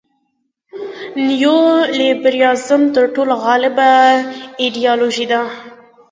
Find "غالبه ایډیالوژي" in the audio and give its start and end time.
3.45-5.25